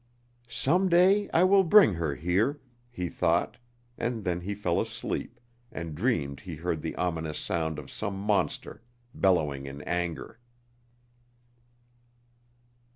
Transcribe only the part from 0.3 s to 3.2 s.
"Some day I will bring her here," he